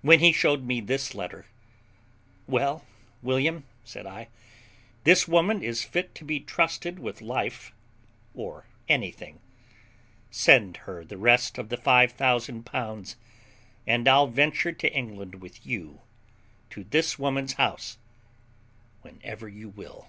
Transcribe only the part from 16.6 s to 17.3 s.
to this